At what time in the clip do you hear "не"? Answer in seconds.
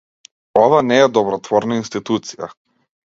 0.91-0.97